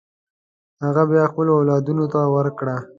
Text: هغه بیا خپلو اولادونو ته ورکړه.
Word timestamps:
هغه 0.83 1.03
بیا 1.11 1.23
خپلو 1.31 1.51
اولادونو 1.59 2.05
ته 2.13 2.19
ورکړه. 2.35 2.75